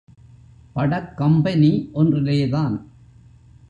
[0.73, 2.75] படக் company ஒன்றிலே தான்.